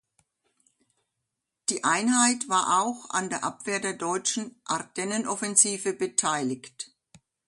[1.69, 6.91] Die Einheit war auch an der Abwehr der deutschen Ardennenoffensive beteiligt.